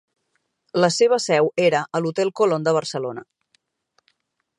La 0.83 0.87
seva 0.95 1.19
seu 1.25 1.51
era 1.65 1.81
a 1.99 2.01
l'Hotel 2.03 2.31
Colón 2.41 2.65
de 2.69 2.73
Barcelona. 2.79 3.25